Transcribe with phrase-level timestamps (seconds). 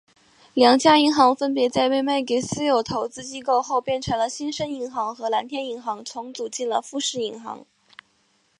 [0.55, 7.67] 两家银行分别在被卖给私有投资机构后变成了新生银行和蓝天银行重组进了富士银行。